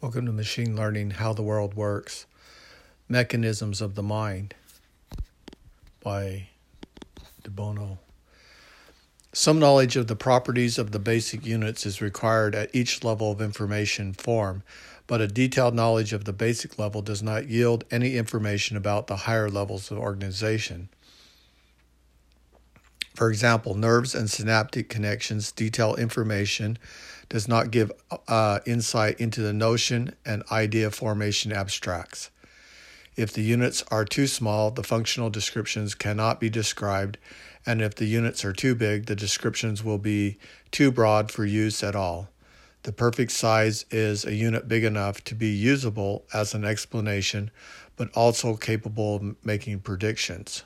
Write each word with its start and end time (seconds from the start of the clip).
Welcome 0.00 0.26
to 0.26 0.32
Machine 0.32 0.76
Learning 0.76 1.10
How 1.10 1.32
the 1.32 1.42
World 1.42 1.74
Works 1.74 2.26
Mechanisms 3.08 3.80
of 3.80 3.96
the 3.96 4.02
Mind 4.02 4.54
by 6.04 6.50
De 7.42 7.50
Bono. 7.50 7.98
Some 9.32 9.58
knowledge 9.58 9.96
of 9.96 10.06
the 10.06 10.14
properties 10.14 10.78
of 10.78 10.92
the 10.92 11.00
basic 11.00 11.44
units 11.44 11.84
is 11.84 12.00
required 12.00 12.54
at 12.54 12.72
each 12.72 13.02
level 13.02 13.32
of 13.32 13.40
information 13.40 14.12
form, 14.12 14.62
but 15.08 15.20
a 15.20 15.26
detailed 15.26 15.74
knowledge 15.74 16.12
of 16.12 16.26
the 16.26 16.32
basic 16.32 16.78
level 16.78 17.02
does 17.02 17.20
not 17.20 17.48
yield 17.48 17.82
any 17.90 18.16
information 18.16 18.76
about 18.76 19.08
the 19.08 19.16
higher 19.16 19.50
levels 19.50 19.90
of 19.90 19.98
organization. 19.98 20.90
For 23.18 23.30
example, 23.30 23.74
nerves 23.74 24.14
and 24.14 24.30
synaptic 24.30 24.88
connections 24.88 25.50
detail 25.50 25.96
information, 25.96 26.78
does 27.28 27.48
not 27.48 27.72
give 27.72 27.90
uh, 28.28 28.60
insight 28.64 29.18
into 29.18 29.40
the 29.40 29.52
notion 29.52 30.14
and 30.24 30.44
idea 30.52 30.92
formation 30.92 31.50
abstracts. 31.50 32.30
If 33.16 33.32
the 33.32 33.42
units 33.42 33.82
are 33.90 34.04
too 34.04 34.28
small, 34.28 34.70
the 34.70 34.84
functional 34.84 35.30
descriptions 35.30 35.96
cannot 35.96 36.38
be 36.38 36.48
described, 36.48 37.18
and 37.66 37.82
if 37.82 37.96
the 37.96 38.04
units 38.04 38.44
are 38.44 38.52
too 38.52 38.76
big, 38.76 39.06
the 39.06 39.16
descriptions 39.16 39.82
will 39.82 39.98
be 39.98 40.38
too 40.70 40.92
broad 40.92 41.32
for 41.32 41.44
use 41.44 41.82
at 41.82 41.96
all. 41.96 42.28
The 42.84 42.92
perfect 42.92 43.32
size 43.32 43.84
is 43.90 44.24
a 44.24 44.34
unit 44.34 44.68
big 44.68 44.84
enough 44.84 45.24
to 45.24 45.34
be 45.34 45.48
usable 45.48 46.24
as 46.32 46.54
an 46.54 46.64
explanation, 46.64 47.50
but 47.96 48.12
also 48.14 48.54
capable 48.54 49.16
of 49.16 49.44
making 49.44 49.80
predictions. 49.80 50.62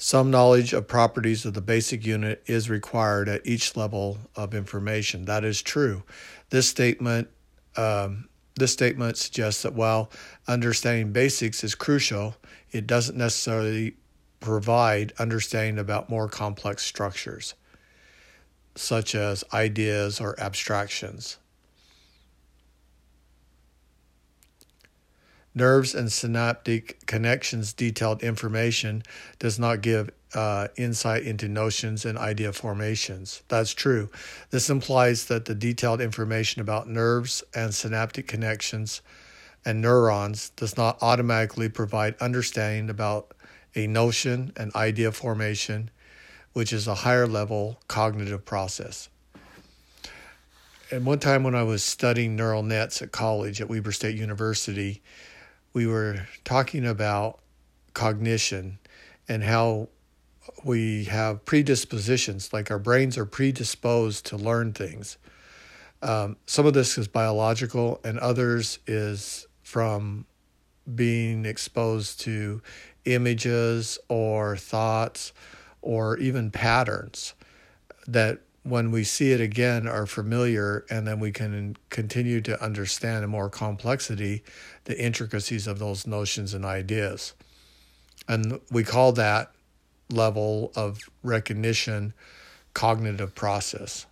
Some 0.00 0.30
knowledge 0.30 0.72
of 0.72 0.86
properties 0.86 1.44
of 1.44 1.54
the 1.54 1.60
basic 1.60 2.06
unit 2.06 2.42
is 2.46 2.70
required 2.70 3.28
at 3.28 3.44
each 3.44 3.76
level 3.76 4.18
of 4.36 4.54
information. 4.54 5.24
That 5.24 5.44
is 5.44 5.60
true. 5.60 6.04
This 6.50 6.68
statement 6.68 7.28
um, 7.76 8.28
this 8.54 8.72
statement 8.72 9.16
suggests 9.16 9.62
that 9.62 9.74
while 9.74 10.10
understanding 10.46 11.12
basics 11.12 11.62
is 11.62 11.74
crucial, 11.74 12.36
it 12.72 12.86
doesn't 12.86 13.16
necessarily 13.16 13.96
provide 14.40 15.12
understanding 15.18 15.78
about 15.78 16.10
more 16.10 16.28
complex 16.28 16.84
structures, 16.84 17.54
such 18.74 19.14
as 19.14 19.44
ideas 19.52 20.20
or 20.20 20.38
abstractions. 20.40 21.38
Nerves 25.54 25.94
and 25.94 26.12
synaptic 26.12 27.04
connections 27.06 27.72
detailed 27.72 28.22
information 28.22 29.02
does 29.38 29.58
not 29.58 29.80
give 29.80 30.10
uh, 30.34 30.68
insight 30.76 31.22
into 31.22 31.48
notions 31.48 32.04
and 32.04 32.18
idea 32.18 32.52
formations. 32.52 33.42
That's 33.48 33.72
true. 33.72 34.10
This 34.50 34.70
implies 34.70 35.26
that 35.26 35.46
the 35.46 35.54
detailed 35.54 36.00
information 36.00 36.60
about 36.60 36.88
nerves 36.88 37.42
and 37.54 37.74
synaptic 37.74 38.28
connections 38.28 39.00
and 39.64 39.80
neurons 39.80 40.50
does 40.50 40.76
not 40.76 40.98
automatically 41.02 41.68
provide 41.68 42.14
understanding 42.20 42.90
about 42.90 43.32
a 43.74 43.86
notion 43.86 44.52
and 44.56 44.74
idea 44.74 45.12
formation, 45.12 45.90
which 46.52 46.72
is 46.72 46.86
a 46.86 46.94
higher 46.94 47.26
level 47.26 47.80
cognitive 47.88 48.44
process. 48.44 49.08
And 50.90 51.04
one 51.04 51.18
time 51.18 51.42
when 51.42 51.54
I 51.54 51.64
was 51.64 51.82
studying 51.82 52.34
neural 52.34 52.62
nets 52.62 53.02
at 53.02 53.12
college 53.12 53.60
at 53.60 53.68
Weber 53.68 53.92
State 53.92 54.16
University, 54.16 55.02
we 55.72 55.86
were 55.86 56.26
talking 56.44 56.86
about 56.86 57.40
cognition 57.94 58.78
and 59.28 59.42
how 59.42 59.88
we 60.64 61.04
have 61.04 61.44
predispositions, 61.44 62.52
like 62.52 62.70
our 62.70 62.78
brains 62.78 63.18
are 63.18 63.26
predisposed 63.26 64.26
to 64.26 64.36
learn 64.36 64.72
things. 64.72 65.18
Um, 66.02 66.36
some 66.46 66.66
of 66.66 66.74
this 66.74 66.96
is 66.96 67.08
biological, 67.08 68.00
and 68.04 68.18
others 68.18 68.78
is 68.86 69.46
from 69.62 70.26
being 70.94 71.44
exposed 71.44 72.20
to 72.20 72.62
images 73.04 73.98
or 74.08 74.56
thoughts 74.56 75.32
or 75.82 76.16
even 76.18 76.50
patterns 76.50 77.34
that 78.06 78.40
when 78.68 78.90
we 78.90 79.04
see 79.04 79.32
it 79.32 79.40
again 79.40 79.86
are 79.86 80.06
familiar 80.06 80.84
and 80.90 81.06
then 81.06 81.20
we 81.20 81.32
can 81.32 81.76
continue 81.90 82.40
to 82.42 82.62
understand 82.62 83.24
in 83.24 83.30
more 83.30 83.48
complexity 83.48 84.42
the 84.84 84.98
intricacies 85.00 85.66
of 85.66 85.78
those 85.78 86.06
notions 86.06 86.54
and 86.54 86.64
ideas. 86.64 87.34
And 88.28 88.60
we 88.70 88.84
call 88.84 89.12
that 89.12 89.52
level 90.10 90.72
of 90.74 91.00
recognition 91.22 92.14
cognitive 92.74 93.34
process. 93.34 94.06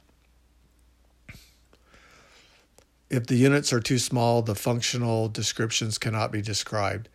If 3.08 3.26
the 3.26 3.36
units 3.36 3.72
are 3.72 3.80
too 3.80 3.98
small 3.98 4.42
the 4.42 4.54
functional 4.54 5.28
descriptions 5.28 5.98
cannot 5.98 6.32
be 6.32 6.42
described 6.42 7.08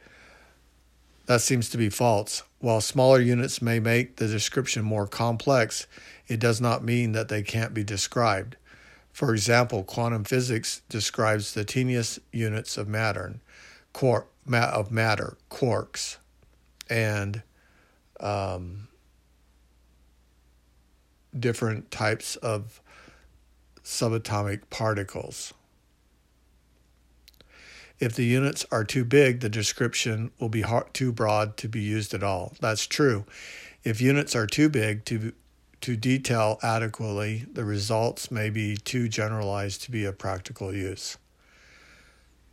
that 1.31 1.39
seems 1.39 1.69
to 1.69 1.77
be 1.77 1.89
false 1.89 2.43
while 2.59 2.81
smaller 2.81 3.21
units 3.21 3.61
may 3.61 3.79
make 3.79 4.17
the 4.17 4.27
description 4.27 4.83
more 4.83 5.07
complex 5.07 5.87
it 6.27 6.41
does 6.41 6.59
not 6.59 6.83
mean 6.83 7.13
that 7.13 7.29
they 7.29 7.41
can't 7.41 7.73
be 7.73 7.85
described. 7.85 8.57
For 9.13 9.33
example, 9.33 9.83
quantum 9.83 10.25
physics 10.25 10.81
describes 10.89 11.53
the 11.53 11.63
teeniest 11.63 12.19
units 12.33 12.77
of 12.77 12.89
matter, 12.89 13.35
quark, 13.93 14.27
of 14.53 14.91
matter, 14.91 15.37
quarks, 15.49 16.17
and 16.89 17.43
um, 18.19 18.89
different 21.37 21.91
types 21.91 22.35
of 22.35 22.81
subatomic 23.85 24.69
particles. 24.69 25.53
If 28.01 28.15
the 28.15 28.25
units 28.25 28.65
are 28.71 28.83
too 28.83 29.05
big, 29.05 29.41
the 29.41 29.49
description 29.49 30.31
will 30.39 30.49
be 30.49 30.61
hard, 30.61 30.91
too 30.91 31.11
broad 31.11 31.55
to 31.57 31.69
be 31.69 31.81
used 31.81 32.15
at 32.15 32.23
all. 32.23 32.53
That's 32.59 32.87
true. 32.87 33.25
If 33.83 34.01
units 34.01 34.35
are 34.35 34.47
too 34.47 34.69
big 34.69 35.05
to 35.05 35.33
to 35.81 35.95
detail 35.95 36.59
adequately, 36.61 37.45
the 37.51 37.63
results 37.63 38.29
may 38.29 38.49
be 38.51 38.77
too 38.77 39.07
generalized 39.07 39.81
to 39.83 39.91
be 39.91 40.05
of 40.05 40.17
practical 40.17 40.73
use. 40.73 41.17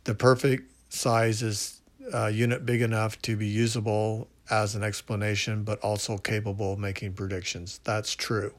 The 0.05 0.15
perfect 0.15 0.71
size 0.91 1.43
is 1.43 1.81
a 2.11 2.23
uh, 2.23 2.27
unit 2.27 2.65
big 2.65 2.81
enough 2.81 3.21
to 3.23 3.35
be 3.35 3.45
usable 3.45 4.27
as 4.49 4.73
an 4.73 4.83
explanation, 4.83 5.63
but 5.63 5.79
also 5.81 6.17
capable 6.17 6.73
of 6.73 6.79
making 6.79 7.13
predictions. 7.13 7.79
That's 7.83 8.15
true. 8.15 8.53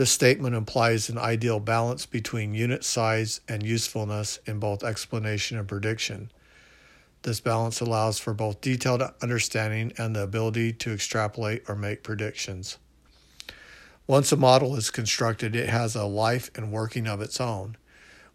This 0.00 0.10
statement 0.10 0.54
implies 0.56 1.10
an 1.10 1.18
ideal 1.18 1.60
balance 1.60 2.06
between 2.06 2.54
unit 2.54 2.84
size 2.84 3.42
and 3.46 3.62
usefulness 3.62 4.38
in 4.46 4.58
both 4.58 4.82
explanation 4.82 5.58
and 5.58 5.68
prediction. 5.68 6.30
This 7.20 7.40
balance 7.40 7.82
allows 7.82 8.18
for 8.18 8.32
both 8.32 8.62
detailed 8.62 9.02
understanding 9.20 9.92
and 9.98 10.16
the 10.16 10.22
ability 10.22 10.72
to 10.72 10.94
extrapolate 10.94 11.68
or 11.68 11.76
make 11.76 12.02
predictions. 12.02 12.78
Once 14.06 14.32
a 14.32 14.38
model 14.38 14.74
is 14.74 14.90
constructed, 14.90 15.54
it 15.54 15.68
has 15.68 15.94
a 15.94 16.04
life 16.04 16.50
and 16.54 16.72
working 16.72 17.06
of 17.06 17.20
its 17.20 17.38
own. 17.38 17.76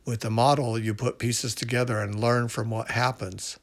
With 0.06 0.20
the 0.20 0.30
model, 0.30 0.78
you 0.78 0.94
put 0.94 1.18
pieces 1.18 1.56
together 1.56 2.00
and 2.00 2.22
learn 2.22 2.48
from 2.48 2.70
what 2.70 2.92
happens. 2.92 3.58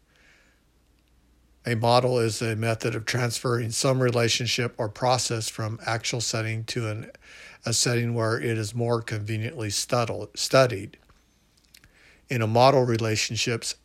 A 1.65 1.77
model 1.77 2.19
is 2.19 2.43
a 2.43 2.57
method 2.57 2.95
of 2.95 3.05
transferring 3.05 3.71
some 3.71 4.03
relationship 4.03 4.75
or 4.79 4.89
process 4.89 5.49
from 5.49 5.79
actual 5.87 6.21
setting 6.21 6.65
to 6.65 6.89
an, 6.89 7.11
a 7.65 7.73
setting 7.73 8.15
where 8.15 8.39
it 8.39 8.59
is 8.59 8.75
more 8.75 9.01
conveniently 9.01 9.71
studied. 9.71 10.97
In 12.29 12.43
a 12.43 12.47
model 12.47 12.85
relationships, 12.85 13.77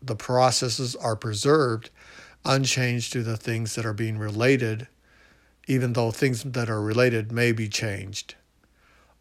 the 0.00 0.16
processes 0.16 0.96
are 0.96 1.16
preserved 1.16 1.90
unchanged 2.44 3.12
to 3.12 3.22
the 3.22 3.36
things 3.36 3.74
that 3.74 3.84
are 3.84 3.92
being 3.92 4.16
related 4.16 4.86
even 5.68 5.92
though 5.92 6.10
things 6.10 6.42
that 6.42 6.70
are 6.70 6.80
related 6.80 7.30
may 7.30 7.52
be 7.52 7.68
changed. 7.68 8.34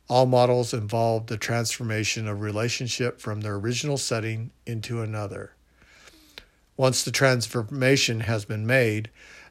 All 0.10 0.26
models 0.26 0.74
involve 0.74 1.28
the 1.28 1.38
transformation 1.38 2.26
of 2.26 2.40
relationship 2.40 3.20
from 3.20 3.42
their 3.42 3.56
original 3.56 3.98
setting 3.98 4.52
into 4.66 5.02
another. 5.02 5.52
Once 6.78 7.04
the 7.04 7.12
transformation 7.12 8.22
has 8.22 8.46
been 8.46 8.66
made, 8.66 9.10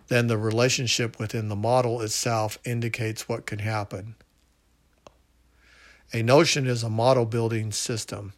then 0.09 0.29
the 0.29 0.39
relationship 0.39 1.19
within 1.19 1.49
the 1.49 1.57
model 1.57 2.01
itself 2.01 2.59
indicates 2.65 3.29
what 3.29 3.45
can 3.45 3.59
happen. 3.59 4.15
A 6.13 6.23
notion 6.23 6.69
is 6.69 6.85
a 6.85 6.89
model 6.89 7.27
building 7.27 7.73
system. 7.73 8.33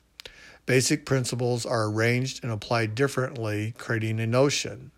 Basic 0.65 1.05
principles 1.05 1.67
are 1.67 1.85
arranged 1.85 2.43
and 2.43 2.51
applied 2.51 2.95
differently, 2.95 3.75
creating 3.77 4.19
a 4.21 4.27
notion. 4.27 4.91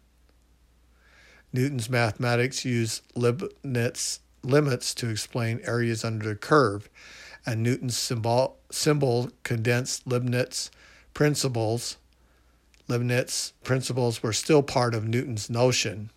Newton's 1.53 1.91
mathematics 1.91 2.65
used 2.65 3.03
Leibniz 3.17 4.21
limits 4.43 4.95
to 4.95 5.11
explain 5.11 5.61
areas 5.65 6.05
under 6.05 6.29
the 6.29 6.37
curve, 6.37 6.89
and 7.45 7.63
Newton's 7.63 7.99
symbol, 7.99 8.59
symbol 8.71 9.31
condensed 9.43 10.07
Leibniz 10.07 10.71
principles. 11.13 11.97
Leibniz 12.91 13.53
principles 13.63 14.21
were 14.21 14.33
still 14.33 14.65
part 14.65 14.95
of 14.95 15.07
Newton's 15.07 15.49
notion. 15.49 16.11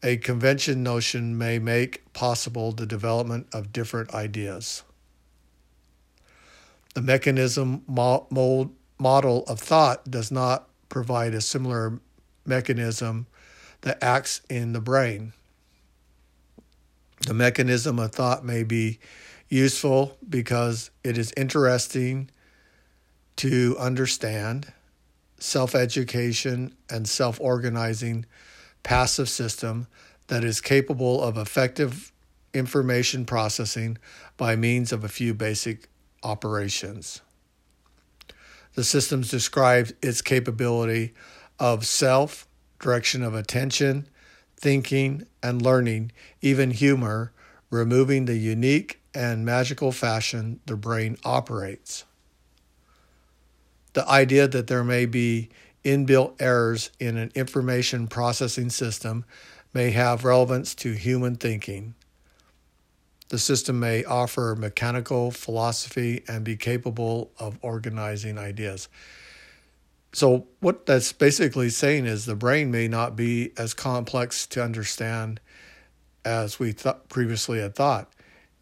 A 0.00 0.16
convention 0.16 0.84
notion 0.84 1.36
may 1.36 1.58
make 1.58 2.10
possible 2.12 2.70
the 2.70 2.86
development 2.86 3.48
of 3.52 3.72
different 3.72 4.14
ideas. 4.14 4.84
The 6.94 7.02
mechanism 7.02 7.82
mold, 7.88 8.74
model 8.98 9.44
of 9.46 9.58
thought 9.58 10.08
does 10.08 10.30
not 10.30 10.68
provide 10.88 11.34
a 11.34 11.40
similar 11.40 12.00
mechanism 12.46 13.26
that 13.80 14.02
acts 14.02 14.42
in 14.48 14.72
the 14.72 14.80
brain. 14.80 15.32
The 17.26 17.34
mechanism 17.34 17.98
of 17.98 18.12
thought 18.12 18.44
may 18.44 18.62
be 18.62 19.00
useful 19.48 20.16
because 20.28 20.90
it 21.02 21.18
is 21.18 21.32
interesting 21.36 22.30
to 23.36 23.76
understand 23.78 24.72
self 25.40 25.74
education 25.74 26.74
and 26.88 27.08
self 27.08 27.40
organizing 27.40 28.26
passive 28.82 29.28
system 29.28 29.86
that 30.28 30.44
is 30.44 30.60
capable 30.60 31.22
of 31.22 31.36
effective 31.36 32.12
information 32.54 33.24
processing 33.24 33.98
by 34.36 34.56
means 34.56 34.92
of 34.92 35.04
a 35.04 35.08
few 35.08 35.34
basic 35.34 35.88
operations. 36.22 37.20
The 38.74 38.84
systems 38.84 39.30
describe 39.30 39.90
its 40.00 40.22
capability 40.22 41.14
of 41.58 41.86
self, 41.86 42.46
direction 42.78 43.22
of 43.22 43.34
attention, 43.34 44.06
thinking, 44.56 45.26
and 45.42 45.60
learning, 45.60 46.12
even 46.40 46.70
humor, 46.70 47.32
removing 47.70 48.24
the 48.24 48.36
unique 48.36 49.00
and 49.14 49.44
magical 49.44 49.92
fashion 49.92 50.60
the 50.66 50.76
brain 50.76 51.16
operates. 51.24 52.04
The 53.92 54.08
idea 54.08 54.46
that 54.48 54.66
there 54.66 54.84
may 54.84 55.06
be 55.06 55.50
inbuilt 55.84 56.40
errors 56.40 56.90
in 57.00 57.16
an 57.16 57.32
information 57.34 58.06
processing 58.06 58.70
system 58.70 59.24
may 59.72 59.90
have 59.90 60.24
relevance 60.24 60.74
to 60.76 60.92
human 60.92 61.36
thinking. 61.36 61.94
The 63.28 63.38
system 63.38 63.78
may 63.78 64.04
offer 64.04 64.56
mechanical 64.58 65.30
philosophy 65.30 66.24
and 66.26 66.44
be 66.44 66.56
capable 66.56 67.30
of 67.38 67.58
organizing 67.62 68.38
ideas. 68.38 68.88
So, 70.12 70.48
what 70.58 70.86
that's 70.86 71.12
basically 71.12 71.70
saying 71.70 72.06
is 72.06 72.26
the 72.26 72.34
brain 72.34 72.72
may 72.72 72.88
not 72.88 73.14
be 73.14 73.52
as 73.56 73.74
complex 73.74 74.48
to 74.48 74.64
understand 74.64 75.40
as 76.24 76.58
we 76.58 76.72
th- 76.72 76.96
previously 77.08 77.60
had 77.60 77.76
thought. 77.76 78.12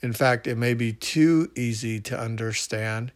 In 0.03 0.13
fact, 0.13 0.47
it 0.47 0.57
may 0.57 0.75
be 0.75 0.93
too 0.93 1.51
easy 1.57 2.01
to 2.01 2.21
understand 2.21 3.13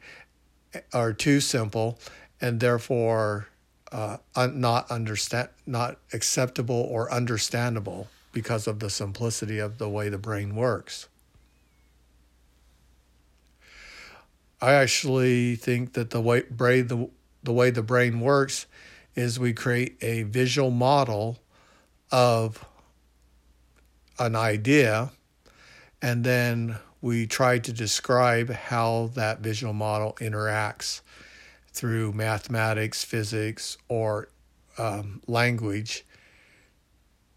or 0.92 1.12
too 1.12 1.40
simple, 1.40 1.98
and 2.40 2.60
therefore 2.60 3.48
uh, 3.90 4.18
not 4.36 4.90
understand, 4.90 5.48
not 5.66 5.98
acceptable 6.12 6.88
or 6.90 7.12
understandable 7.12 8.08
because 8.32 8.66
of 8.66 8.80
the 8.80 8.90
simplicity 8.90 9.58
of 9.58 9.78
the 9.78 9.88
way 9.88 10.08
the 10.08 10.18
brain 10.18 10.54
works. 10.54 11.08
I 14.60 14.74
actually 14.74 15.56
think 15.56 15.94
that 15.94 16.10
the 16.10 16.20
way 16.20 16.42
brain 16.42 16.86
the, 16.86 17.08
the 17.42 17.52
way 17.52 17.70
the 17.70 17.82
brain 17.82 18.20
works 18.20 18.66
is 19.14 19.38
we 19.38 19.52
create 19.52 19.96
a 20.00 20.22
visual 20.22 20.70
model 20.70 21.38
of 22.10 22.64
an 24.18 24.36
idea 24.36 25.10
and 26.00 26.24
then 26.24 26.76
we 27.02 27.26
try 27.26 27.58
to 27.58 27.72
describe 27.72 28.48
how 28.48 29.10
that 29.14 29.40
visual 29.40 29.72
model 29.72 30.16
interacts 30.20 31.00
through 31.72 32.12
mathematics, 32.12 33.04
physics, 33.04 33.76
or 33.88 34.28
um, 34.78 35.20
language 35.26 36.06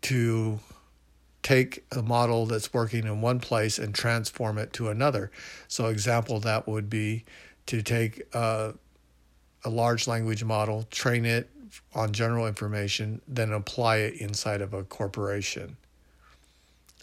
to 0.03 0.59
take 1.41 1.83
a 1.91 2.01
model 2.01 2.45
that's 2.45 2.73
working 2.73 3.05
in 3.05 3.21
one 3.21 3.39
place 3.39 3.79
and 3.79 3.93
transform 3.93 4.57
it 4.59 4.71
to 4.73 4.89
another. 4.89 5.31
So, 5.67 5.87
example 5.87 6.39
that 6.41 6.67
would 6.67 6.89
be 6.89 7.25
to 7.65 7.81
take 7.81 8.21
uh, 8.33 8.73
a 9.63 9.69
large 9.69 10.07
language 10.07 10.43
model, 10.43 10.83
train 10.91 11.25
it 11.25 11.49
on 11.95 12.13
general 12.13 12.47
information, 12.47 13.21
then 13.27 13.51
apply 13.51 13.97
it 13.97 14.15
inside 14.15 14.61
of 14.61 14.73
a 14.73 14.83
corporation 14.83 15.77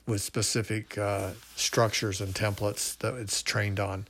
with 0.07 0.21
specific 0.21 0.99
uh, 0.99 1.31
structures 1.57 2.21
and 2.21 2.35
templates 2.35 2.97
that 2.99 3.15
it's 3.15 3.43
trained 3.43 3.79
on. 3.79 4.07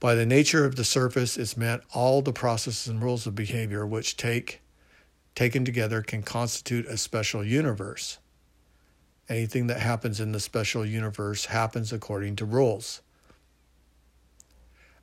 By 0.00 0.14
the 0.14 0.26
nature 0.26 0.64
of 0.64 0.76
the 0.76 0.84
surface 0.84 1.36
is 1.36 1.56
meant 1.56 1.82
all 1.92 2.22
the 2.22 2.32
processes 2.32 2.86
and 2.86 3.02
rules 3.02 3.26
of 3.26 3.34
behavior 3.34 3.84
which 3.86 4.16
take 4.16 4.60
taken 5.34 5.64
together 5.64 6.02
can 6.02 6.22
constitute 6.22 6.86
a 6.86 6.96
special 6.96 7.44
universe. 7.44 8.18
Anything 9.28 9.66
that 9.68 9.80
happens 9.80 10.20
in 10.20 10.32
the 10.32 10.40
special 10.40 10.84
universe 10.84 11.46
happens 11.46 11.92
according 11.92 12.36
to 12.36 12.44
rules. 12.44 13.02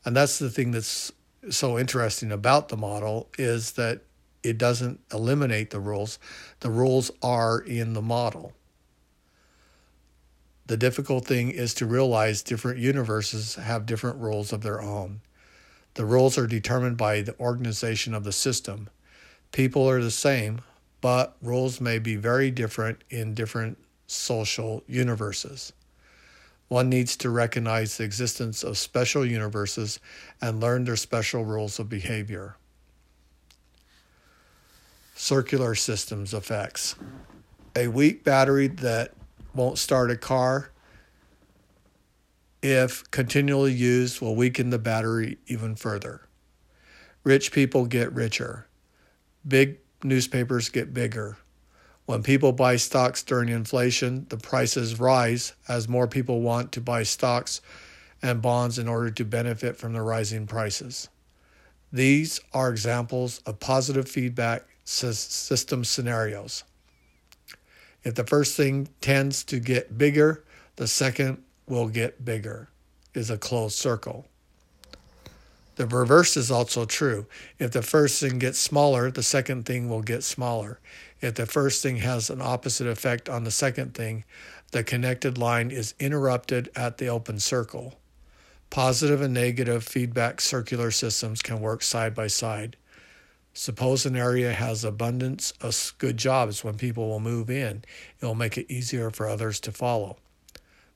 And 0.03 0.15
that's 0.15 0.39
the 0.39 0.49
thing 0.49 0.71
that's 0.71 1.11
so 1.49 1.79
interesting 1.79 2.31
about 2.31 2.69
the 2.69 2.77
model 2.77 3.29
is 3.37 3.73
that 3.73 4.01
it 4.43 4.57
doesn't 4.57 4.99
eliminate 5.11 5.69
the 5.69 5.79
rules. 5.79 6.19
The 6.59 6.69
rules 6.69 7.11
are 7.21 7.59
in 7.59 7.93
the 7.93 8.01
model. 8.01 8.53
The 10.67 10.77
difficult 10.77 11.25
thing 11.25 11.51
is 11.51 11.75
to 11.75 11.85
realize 11.85 12.41
different 12.41 12.79
universes 12.79 13.55
have 13.55 13.85
different 13.85 14.17
rules 14.17 14.51
of 14.51 14.61
their 14.61 14.81
own. 14.81 15.21
The 15.93 16.05
rules 16.05 16.37
are 16.37 16.47
determined 16.47 16.97
by 16.97 17.21
the 17.21 17.39
organization 17.39 18.13
of 18.15 18.23
the 18.23 18.31
system. 18.31 18.89
People 19.51 19.87
are 19.87 20.01
the 20.01 20.09
same, 20.09 20.61
but 21.01 21.37
rules 21.41 21.79
may 21.79 21.99
be 21.99 22.15
very 22.15 22.49
different 22.49 23.03
in 23.11 23.35
different 23.35 23.77
social 24.07 24.83
universes. 24.87 25.71
One 26.67 26.89
needs 26.89 27.15
to 27.17 27.29
recognize 27.29 27.97
the 27.97 28.03
existence 28.03 28.63
of 28.63 28.77
special 28.77 29.23
universes 29.23 29.99
and 30.41 30.59
learn 30.59 30.85
their 30.85 30.95
special 30.95 31.45
rules 31.45 31.77
of 31.77 31.89
behavior. 31.89 32.57
Circular 35.13 35.75
systems 35.75 36.33
effects. 36.33 36.95
A 37.75 37.87
weak 37.87 38.23
battery 38.23 38.67
that 38.67 39.13
won't 39.55 39.77
start 39.77 40.11
a 40.11 40.17
car, 40.17 40.71
if 42.61 43.09
continually 43.11 43.73
used, 43.73 44.21
will 44.21 44.35
weaken 44.35 44.69
the 44.69 44.79
battery 44.79 45.37
even 45.47 45.75
further. 45.75 46.27
Rich 47.23 47.51
people 47.51 47.85
get 47.85 48.11
richer. 48.13 48.67
Big 49.47 49.79
newspapers 50.03 50.69
get 50.69 50.93
bigger. 50.93 51.37
When 52.05 52.21
people 52.21 52.51
buy 52.51 52.75
stocks 52.75 53.23
during 53.23 53.49
inflation, 53.49 54.27
the 54.29 54.37
prices 54.37 54.99
rise 54.99 55.53
as 55.67 55.87
more 55.87 56.07
people 56.07 56.41
want 56.41 56.71
to 56.73 56.81
buy 56.81 57.03
stocks 57.03 57.61
and 58.21 58.41
bonds 58.41 58.77
in 58.77 58.87
order 58.87 59.09
to 59.11 59.25
benefit 59.25 59.77
from 59.77 59.93
the 59.93 60.01
rising 60.01 60.45
prices. 60.45 61.09
These 61.91 62.39
are 62.53 62.69
examples 62.69 63.39
of 63.45 63.59
positive 63.59 64.07
feedback 64.09 64.65
system 64.83 65.83
scenarios. 65.83 66.63
If 68.05 68.13
the 68.13 68.23
first 68.23 68.55
thing 68.55 68.87
tends 69.01 69.43
to 69.45 69.59
get 69.59 69.97
bigger, 69.97 70.43
the 70.75 70.87
second 70.87 71.43
will 71.67 71.87
get 71.87 72.23
bigger, 72.23 72.69
is 73.15 73.31
a 73.31 73.37
closed 73.37 73.77
circle. 73.77 74.27
The 75.75 75.87
reverse 75.87 76.37
is 76.37 76.51
also 76.51 76.85
true. 76.85 77.25
If 77.59 77.71
the 77.71 77.81
first 77.81 78.21
thing 78.21 78.39
gets 78.39 78.59
smaller, 78.59 79.11
the 79.11 79.23
second 79.23 79.65
thing 79.65 79.89
will 79.89 80.03
get 80.03 80.23
smaller. 80.23 80.79
If 81.19 81.33
the 81.33 81.47
first 81.47 81.81
thing 81.81 81.97
has 81.97 82.29
an 82.29 82.41
opposite 82.41 82.87
effect 82.87 83.27
on 83.27 83.43
the 83.43 83.51
second 83.51 83.93
thing, 83.95 84.23
the 84.71 84.83
connected 84.83 85.37
line 85.37 85.71
is 85.71 85.95
interrupted 85.99 86.69
at 86.75 86.97
the 86.97 87.07
open 87.07 87.39
circle. 87.39 87.95
Positive 88.69 89.21
and 89.21 89.33
negative 89.33 89.83
feedback 89.83 90.41
circular 90.41 90.91
systems 90.91 91.41
can 91.41 91.59
work 91.59 91.81
side 91.81 92.13
by 92.13 92.27
side. 92.27 92.77
Suppose 93.57 94.05
an 94.05 94.17
area 94.17 94.51
has 94.51 94.83
abundance 94.83 95.53
of 95.61 95.93
good 95.97 96.17
jobs 96.17 96.61
when 96.61 96.75
people 96.75 97.07
will 97.07 97.21
move 97.21 97.49
in, 97.49 97.85
it 98.19 98.25
will 98.25 98.35
make 98.35 98.57
it 98.57 98.69
easier 98.69 99.09
for 99.09 99.29
others 99.29 99.61
to 99.61 99.71
follow. 99.71 100.17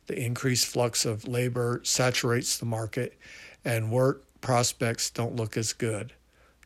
The 0.08 0.20
increased 0.20 0.68
flux 0.68 1.06
of 1.06 1.25
labor 1.25 1.80
saturates 1.86 2.58
the 2.58 2.66
market, 2.66 3.18
and 3.63 3.89
work 3.89 4.25
prospects 4.42 5.10
don't 5.10 5.38
look 5.38 5.56
as 5.56 5.72
good. 5.72 6.12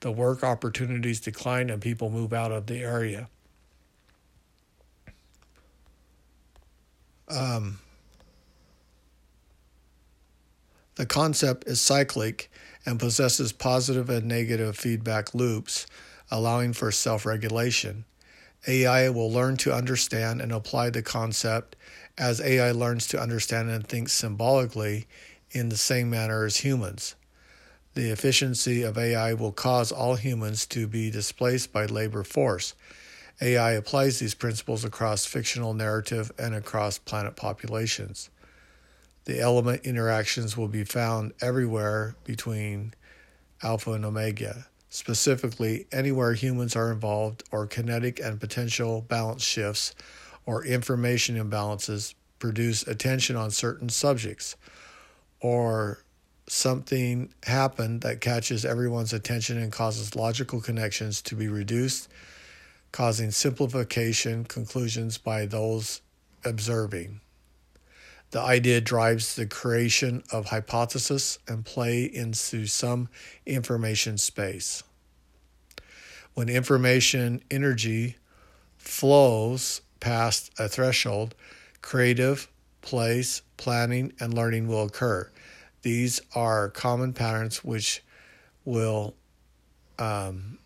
The 0.01 0.11
work 0.11 0.43
opportunities 0.43 1.19
decline, 1.19 1.69
and 1.69 1.79
people 1.79 2.09
move 2.09 2.33
out 2.33 2.51
of 2.51 2.65
the 2.65 2.79
area. 2.79 3.29
Um, 7.27 7.77
the 10.95 11.05
concept 11.05 11.67
is 11.67 11.81
cyclic 11.81 12.51
and 12.85 12.99
possesses 12.99 13.51
positive 13.51 14.09
and 14.09 14.27
negative 14.27 14.77
feedback 14.77 15.33
loops, 15.33 15.87
allowing 16.29 16.73
for 16.73 16.91
self 16.91 17.25
regulation. 17.25 18.05
AI 18.67 19.09
will 19.09 19.31
learn 19.31 19.57
to 19.57 19.73
understand 19.73 20.41
and 20.41 20.51
apply 20.51 20.89
the 20.89 21.01
concept 21.01 21.75
as 22.17 22.39
AI 22.39 22.71
learns 22.71 23.07
to 23.07 23.19
understand 23.19 23.69
and 23.69 23.87
think 23.87 24.07
symbolically 24.07 25.07
in 25.51 25.69
the 25.69 25.77
same 25.77 26.09
manner 26.09 26.45
as 26.45 26.57
humans. 26.57 27.15
The 27.95 28.09
efficiency 28.11 28.83
of 28.83 28.97
AI 28.97 29.33
will 29.33 29.51
cause 29.51 29.91
all 29.91 30.15
humans 30.15 30.65
to 30.67 30.87
be 30.87 31.11
displaced 31.11 31.73
by 31.73 31.85
labor 31.85 32.23
force. 32.23 32.73
AI 33.41 33.71
applies 33.71 34.19
these 34.19 34.35
principles 34.35 34.85
across 34.85 35.25
fictional 35.25 35.73
narrative 35.73 36.31
and 36.39 36.55
across 36.55 36.97
planet 36.97 37.35
populations. 37.35 38.29
The 39.25 39.39
element 39.39 39.85
interactions 39.85 40.57
will 40.57 40.67
be 40.67 40.83
found 40.83 41.33
everywhere 41.41 42.15
between 42.25 42.93
alpha 43.61 43.93
and 43.93 44.03
omega, 44.03 44.67
specifically 44.89 45.87
anywhere 45.91 46.33
humans 46.33 46.75
are 46.75 46.91
involved 46.91 47.43
or 47.51 47.65
kinetic 47.65 48.19
and 48.19 48.39
potential 48.39 49.01
balance 49.01 49.43
shifts 49.43 49.95
or 50.45 50.65
information 50.65 51.37
imbalances 51.37 52.15
produce 52.39 52.85
attention 52.85 53.37
on 53.37 53.49
certain 53.49 53.87
subjects 53.87 54.57
or 55.39 56.03
something 56.47 57.33
happened 57.43 58.01
that 58.01 58.19
catches 58.19 58.65
everyone's 58.65 59.13
attention 59.13 59.57
and 59.57 59.71
causes 59.71 60.15
logical 60.15 60.59
connections 60.59 61.21
to 61.21 61.35
be 61.35 61.47
reduced, 61.47 62.09
causing 62.91 63.31
simplification 63.31 64.43
conclusions 64.43 65.17
by 65.17 65.45
those 65.45 66.01
observing. 66.43 67.21
The 68.33 68.41
idea 68.41 68.81
drives 68.81 69.35
the 69.35 69.45
creation 69.45 70.23
of 70.31 70.47
hypothesis 70.47 71.37
and 71.47 71.63
play 71.63 72.05
into 72.05 72.65
some 72.65 73.07
information 73.45 74.17
space. 74.17 74.81
When 76.33 76.49
information 76.49 77.43
energy 77.51 78.15
flows 78.75 79.81
past 79.99 80.49
a 80.57 80.67
threshold, 80.67 81.35
creative, 81.83 82.49
place, 82.81 83.43
planning, 83.57 84.13
and 84.19 84.33
learning 84.33 84.67
will 84.67 84.85
occur. 84.85 85.29
These 85.83 86.19
are 86.33 86.69
common 86.69 87.13
patterns 87.13 87.63
which 87.63 88.01
will 88.65 89.13
um, 89.99 90.57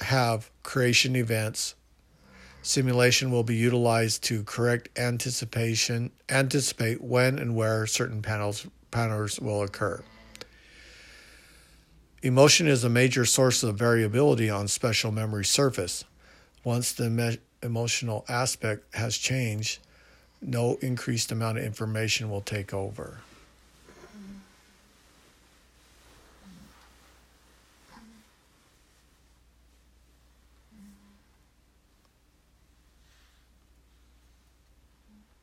have 0.00 0.50
creation 0.62 1.14
events. 1.14 1.74
Simulation 2.64 3.30
will 3.30 3.42
be 3.42 3.54
utilized 3.54 4.22
to 4.24 4.42
correct 4.42 4.88
anticipation, 4.98 6.10
anticipate 6.30 7.02
when 7.02 7.38
and 7.38 7.54
where 7.54 7.86
certain 7.86 8.22
panels 8.22 8.66
patterns 8.90 9.38
will 9.38 9.62
occur. 9.62 10.02
Emotion 12.22 12.66
is 12.66 12.82
a 12.82 12.88
major 12.88 13.26
source 13.26 13.62
of 13.62 13.76
variability 13.76 14.48
on 14.48 14.66
special 14.66 15.12
memory 15.12 15.44
surface. 15.44 16.04
Once 16.64 16.90
the 16.92 17.10
me- 17.10 17.36
emotional 17.62 18.24
aspect 18.30 18.94
has 18.94 19.18
changed, 19.18 19.78
no 20.40 20.76
increased 20.76 21.30
amount 21.30 21.58
of 21.58 21.64
information 21.64 22.30
will 22.30 22.40
take 22.40 22.72
over. 22.72 23.18